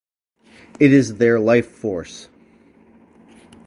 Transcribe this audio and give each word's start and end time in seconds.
It 0.79 0.91
is 0.93 1.17
their 1.17 1.39
life 1.39 1.67
force. 1.69 2.27